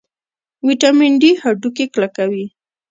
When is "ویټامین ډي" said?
0.67-1.31